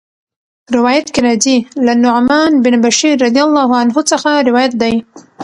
روايت 0.75 1.07
کي 1.13 1.19
راځي: 1.27 1.57
له 1.85 1.93
نعمان 2.05 2.51
بن 2.63 2.75
بشير 2.85 3.15
رضي 3.27 3.41
الله 3.47 3.69
عنه 3.79 3.93
څخه 4.11 4.31
روايت 4.49 4.73
دی 4.81 4.95